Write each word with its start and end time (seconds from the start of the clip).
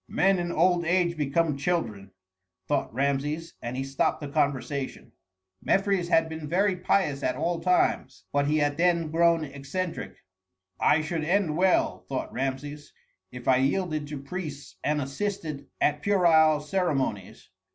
"Men 0.09 0.39
in 0.39 0.51
old 0.51 0.83
age 0.83 1.15
become 1.15 1.55
children," 1.55 2.09
thought 2.67 2.91
Rameses; 2.91 3.53
and 3.61 3.77
he 3.77 3.83
stopped 3.83 4.19
the 4.19 4.29
conversation. 4.29 5.11
Mefres 5.61 6.07
had 6.07 6.27
been 6.27 6.49
very 6.49 6.75
pious 6.75 7.21
at 7.21 7.35
all 7.35 7.59
times, 7.59 8.25
but 8.33 8.47
he 8.47 8.57
had 8.57 8.77
then 8.77 9.11
grown 9.11 9.43
eccentric. 9.43 10.15
"I 10.79 11.01
should 11.03 11.23
end 11.23 11.55
well," 11.55 11.99
thought 12.09 12.33
Rameses, 12.33 12.91
"if 13.31 13.47
I 13.47 13.57
yielded 13.57 14.07
to 14.07 14.19
priests 14.19 14.75
and 14.83 14.99
assisted 14.99 15.67
at 15.79 16.01
puerile 16.01 16.61
ceremonies. 16.61 17.51